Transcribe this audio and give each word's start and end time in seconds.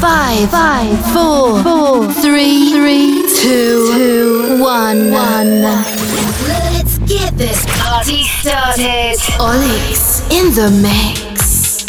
Five, 0.00 0.50
five, 0.50 1.12
four, 1.12 1.62
four, 1.62 2.12
three, 2.12 2.72
three, 2.72 3.22
two, 3.40 3.92
two, 3.94 4.62
one, 4.62 5.10
one. 5.10 5.62
Let's 5.62 6.98
get 6.98 7.36
this 7.38 7.64
party 7.80 8.24
started. 8.24 9.16
Ollie's 9.40 10.20
in 10.30 10.52
the 10.54 10.70
mix. 10.82 11.86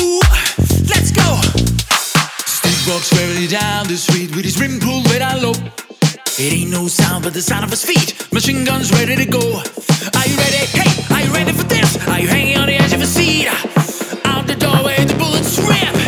Ooh, 0.00 0.20
let's 0.88 1.12
go. 1.12 1.40
Steve 2.46 2.88
walks 2.88 3.12
merrily 3.14 3.46
down 3.46 3.86
the 3.86 3.96
street 3.96 4.34
with 4.34 4.44
his 4.44 4.60
rim 4.60 4.80
pulled 4.80 5.08
way 5.08 5.18
down 5.20 5.42
low. 5.42 5.54
It 6.38 6.52
ain't 6.52 6.70
no 6.70 6.88
sound 6.88 7.24
but 7.24 7.34
the 7.34 7.42
sound 7.42 7.64
of 7.64 7.70
his 7.70 7.84
feet. 7.84 8.32
Machine 8.32 8.64
guns 8.64 8.90
ready 8.90 9.14
to 9.16 9.26
go. 9.26 9.38
Are 9.38 10.26
you 10.26 10.36
ready? 10.36 10.66
Hey, 10.72 11.14
are 11.14 11.22
you 11.22 11.32
ready 11.32 11.52
for 11.52 11.64
this? 11.64 11.96
Are 12.08 12.18
you 12.18 12.26
hanging 12.26 12.56
on 12.56 12.66
the 12.66 12.74
edge 12.74 12.92
of 12.92 13.00
a 13.00 13.06
seat? 13.06 13.48
Out 14.32 14.46
the 14.46 14.56
doorway, 14.56 14.96
the 15.04 15.14
bullets 15.16 15.58
rip 15.58 16.01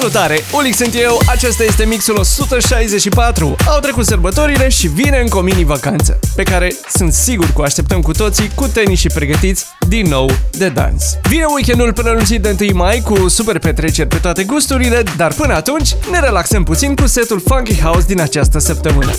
Salutare! 0.00 0.44
Ulic 0.52 0.74
sunt 0.74 0.94
eu, 0.94 1.20
acesta 1.26 1.64
este 1.64 1.84
mixul 1.84 2.16
164. 2.16 3.56
Au 3.66 3.80
trecut 3.80 4.06
sărbătorile 4.06 4.68
și 4.68 4.86
vine 4.86 5.18
încă 5.18 5.38
o 5.38 5.40
mini-vacanță, 5.40 6.18
pe 6.34 6.42
care 6.42 6.72
sunt 6.94 7.12
sigur 7.12 7.46
că 7.46 7.60
o 7.60 7.62
așteptăm 7.62 8.00
cu 8.00 8.12
toții 8.12 8.50
cu 8.54 8.66
tenis 8.66 8.98
și 8.98 9.06
pregătiți 9.06 9.64
din 9.88 10.06
nou 10.06 10.30
de 10.50 10.68
dans. 10.68 11.02
Vine 11.22 11.44
weekendul 11.44 11.92
prelungit 11.92 12.42
de 12.42 12.56
1 12.60 12.76
mai 12.76 13.00
cu 13.00 13.28
super 13.28 13.58
petreceri 13.58 14.08
pe 14.08 14.16
toate 14.16 14.44
gusturile, 14.44 15.02
dar 15.16 15.32
până 15.32 15.54
atunci 15.54 15.94
ne 16.10 16.20
relaxăm 16.20 16.62
puțin 16.62 16.94
cu 16.94 17.06
setul 17.06 17.42
Funky 17.46 17.80
House 17.80 18.06
din 18.06 18.20
această 18.20 18.58
săptămână. 18.58 19.10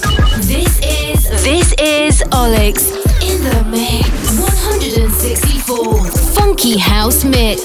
This 0.48 0.74
is 1.14 1.22
This 1.42 1.74
is 2.08 2.20
Olix 2.30 2.82
in 3.30 3.40
the 3.50 3.62
mix 3.70 4.08
164. 4.48 6.12
Funky 6.34 6.82
House 6.82 7.28
Mix. 7.28 7.62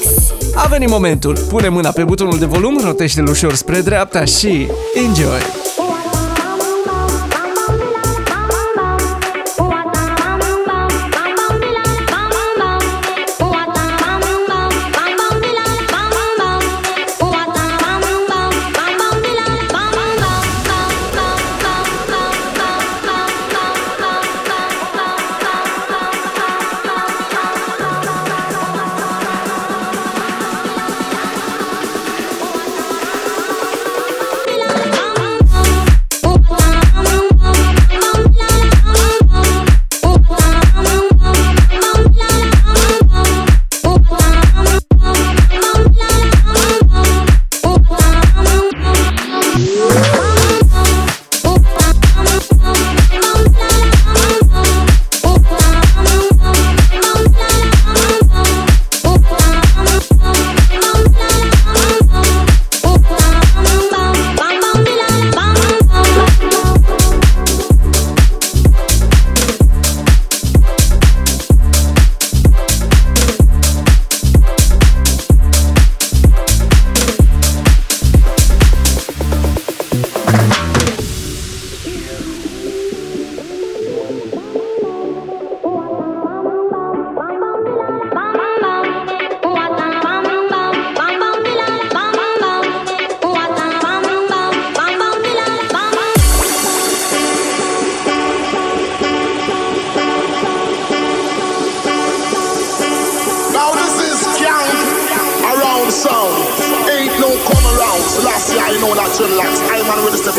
A 0.57 0.69
venit 0.69 0.89
momentul. 0.89 1.37
Pune 1.49 1.69
mâna 1.69 1.91
pe 1.91 2.05
butonul 2.05 2.39
de 2.39 2.45
volum, 2.45 2.81
rotește-l 2.85 3.29
ușor 3.29 3.55
spre 3.55 3.81
dreapta 3.81 4.25
și 4.25 4.67
enjoy! 5.07 5.76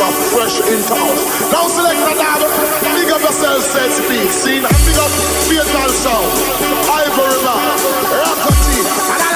Up 0.07 0.13
fresh 0.31 0.59
in 0.61 0.79
town. 0.87 1.15
Now 1.51 1.67
select 1.67 1.99
the 1.99 2.15
dab. 2.15 2.39
Big 2.95 3.11
up 3.11 3.21
yourself, 3.21 3.61
set 3.61 3.91
speed. 3.91 4.31
Scene 4.31 4.63
and 4.63 4.77
big 4.87 4.97
up 4.97 5.11
fatal 5.51 5.89
sound. 5.89 6.31
Ivory 6.87 7.43
man, 7.43 7.77
Rockety. 8.15 9.26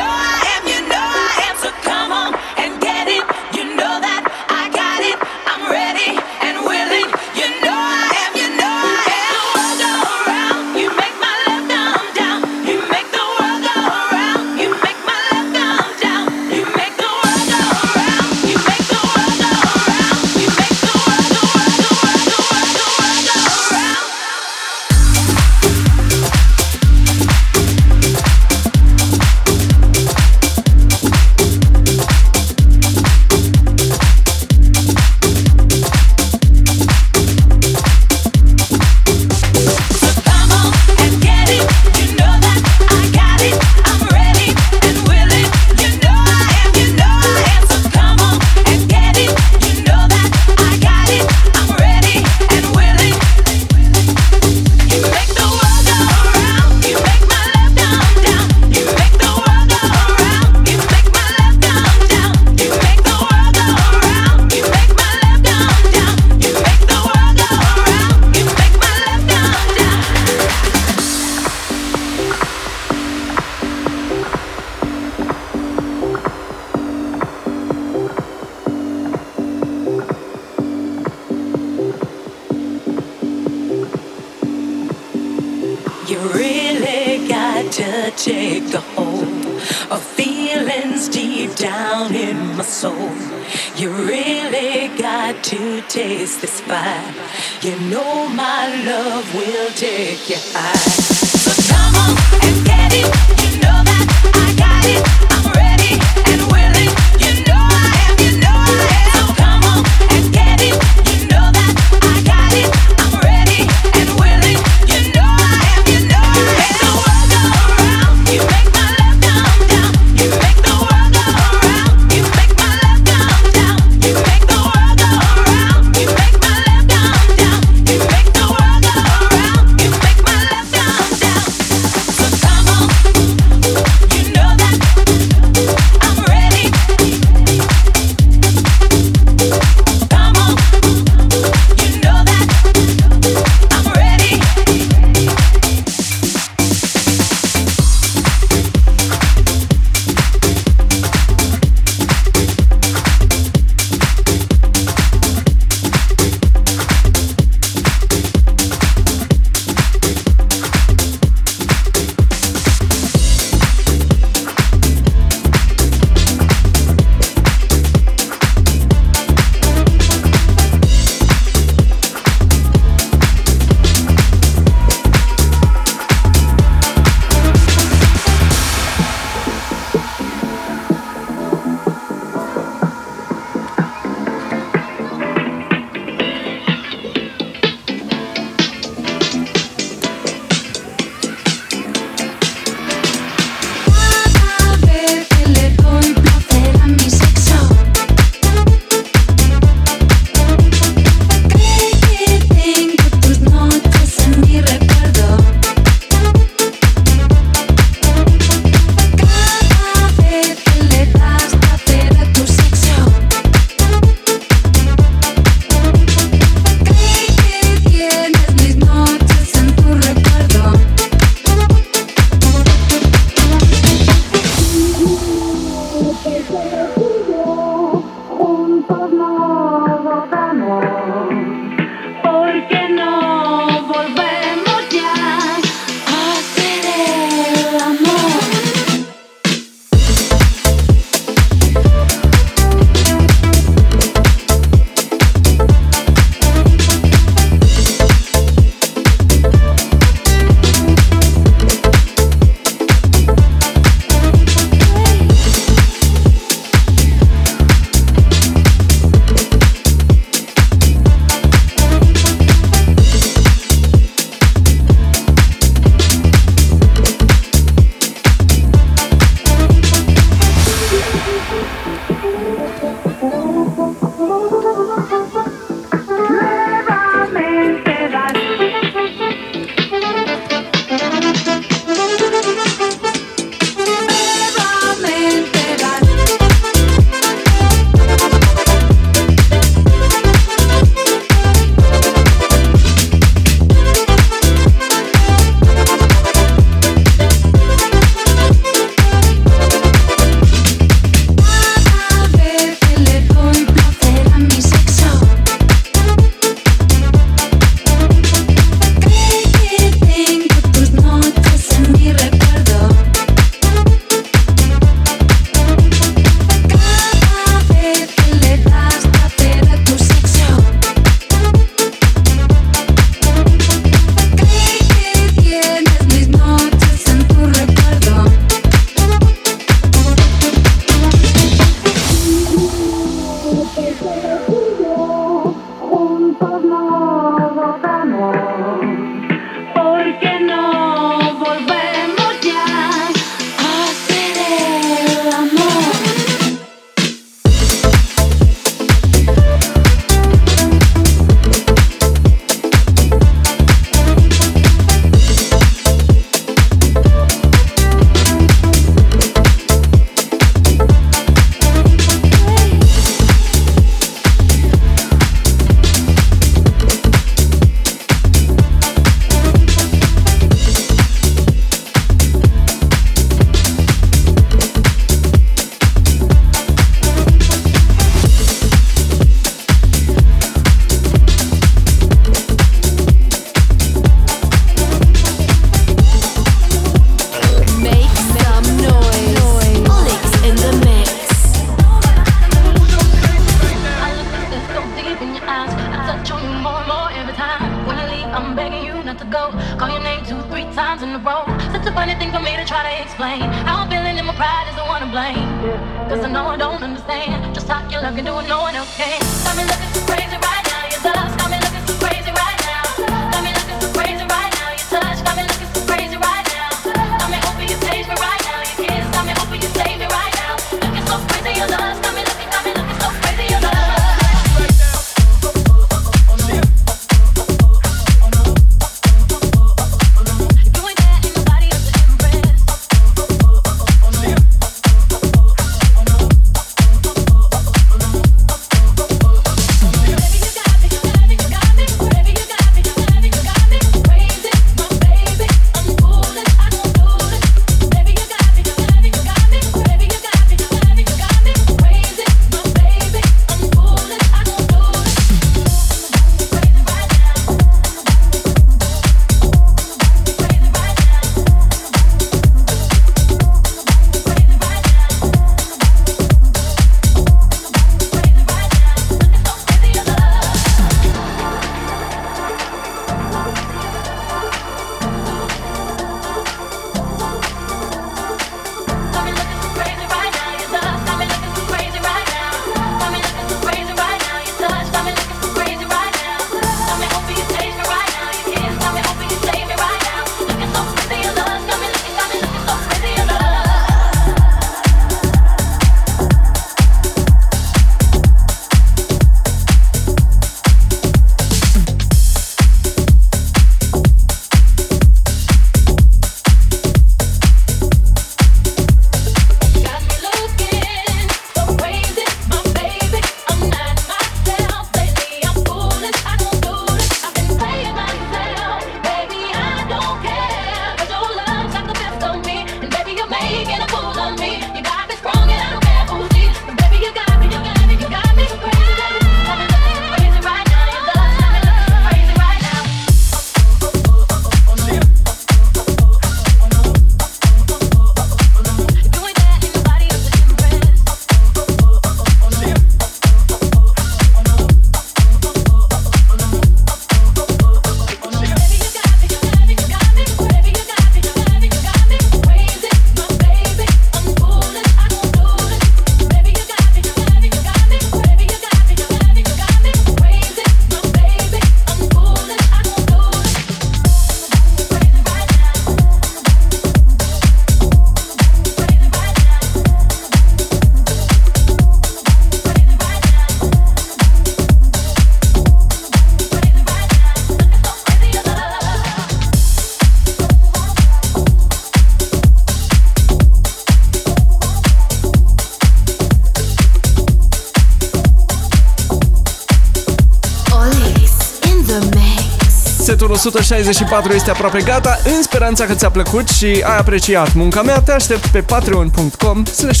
164 593.44 594.32
este 594.32 594.50
aproape 594.50 594.80
gata, 594.80 595.18
în 595.24 595.42
speranța 595.42 595.84
că 595.84 595.94
ți-a 595.94 596.10
plăcut 596.10 596.48
și 596.48 596.64
ai 596.64 596.98
apreciat 596.98 597.54
munca 597.54 597.82
mea, 597.82 598.00
te 598.00 598.12
aștept 598.12 598.46
pe 598.46 598.60
patreon.com 598.60 599.64
slash 599.64 600.00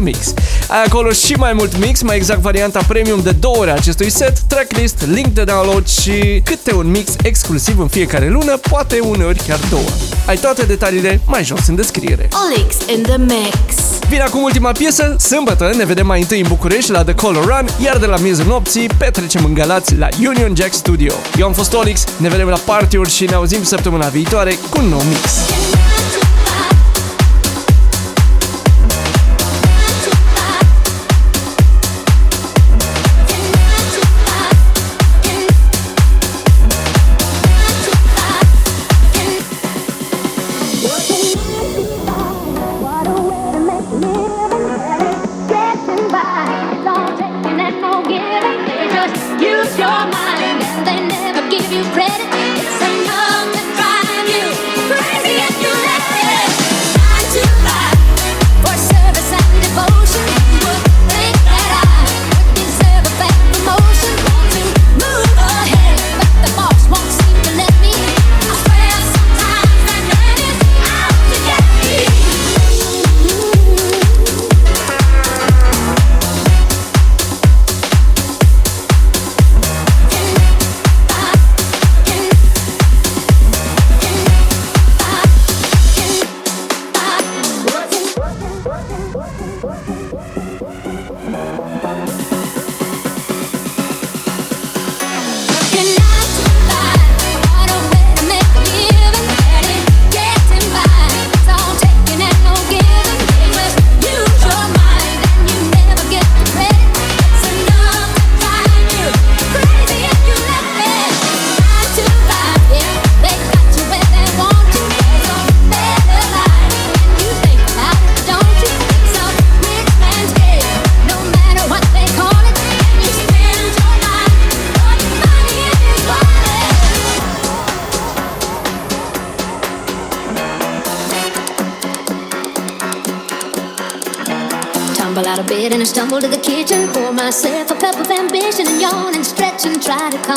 mix. 0.00 0.34
Ai 0.68 0.82
acolo 0.86 1.10
și 1.10 1.32
mai 1.32 1.52
mult 1.52 1.76
mix, 1.76 2.02
mai 2.02 2.16
exact 2.16 2.40
varianta 2.40 2.80
premium 2.88 3.20
de 3.22 3.30
două 3.30 3.56
ore 3.56 3.70
acestui 3.70 4.10
set, 4.10 4.38
tracklist, 4.38 5.06
link 5.06 5.26
de 5.26 5.44
download 5.44 5.88
și 5.88 6.40
câte 6.44 6.74
un 6.74 6.90
mix 6.90 7.12
exclusiv 7.22 7.78
în 7.78 7.88
fiecare 7.88 8.28
lună, 8.28 8.56
poate 8.56 8.98
uneori 9.00 9.38
chiar 9.46 9.58
două. 9.70 9.88
Ai 10.26 10.36
toate 10.36 10.64
detaliile 10.64 11.20
mai 11.26 11.44
jos 11.44 11.66
în 11.66 11.74
descriere. 11.74 12.28
Olix 12.46 12.76
in 12.96 13.02
the 13.02 13.16
mix. 13.18 13.83
Vine 14.14 14.26
acum 14.26 14.42
ultima 14.42 14.72
piesă, 14.72 15.16
sâmbătă 15.18 15.72
ne 15.76 15.84
vedem 15.84 16.06
mai 16.06 16.20
întâi 16.20 16.40
în 16.40 16.48
București 16.48 16.90
la 16.90 17.04
The 17.04 17.14
Color 17.14 17.44
Run, 17.44 17.66
iar 17.84 17.96
de 17.96 18.06
la 18.06 18.16
miezul 18.16 18.46
nopții 18.46 18.88
petrecem 18.98 19.44
în 19.44 19.54
Galați 19.54 19.96
la 19.96 20.08
Union 20.18 20.56
Jack 20.56 20.72
Studio. 20.72 21.12
Eu 21.38 21.46
am 21.46 21.52
fost 21.52 21.74
Olix, 21.74 22.04
ne 22.18 22.28
vedem 22.28 22.48
la 22.48 22.56
party-uri 22.56 23.10
și 23.10 23.24
ne 23.24 23.34
auzim 23.34 23.62
săptămâna 23.62 24.08
viitoare 24.08 24.54
cu 24.70 24.78
un 24.80 24.88
nou 24.88 25.00
mix. 25.00 25.30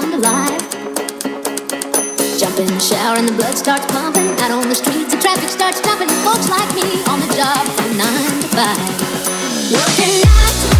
come 0.02 0.14
alive. 0.14 0.62
Jump 2.38 2.60
in 2.60 2.68
the 2.68 2.80
shower 2.80 3.18
and 3.18 3.28
the 3.28 3.34
blood 3.34 3.58
starts 3.58 3.86
pumping. 3.92 4.28
Out 4.42 4.52
on 4.52 4.70
the 4.70 4.76
streets, 4.76 5.12
the 5.14 5.20
traffic 5.20 5.50
starts 5.50 5.82
jumping. 5.82 6.10
Folks 6.26 6.50
like 6.50 6.70
me 6.76 7.04
on 7.06 7.20
the 7.20 7.34
job 7.36 7.66
from 7.76 7.98
nine 7.98 8.42
to 8.42 8.48
five. 8.54 9.72
Working 9.72 10.22
out. 10.28 10.77